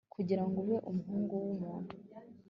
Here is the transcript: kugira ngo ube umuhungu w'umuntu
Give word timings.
kugira 0.13 0.43
ngo 0.47 0.55
ube 0.63 0.75
umuhungu 0.89 1.33
w'umuntu 1.43 1.93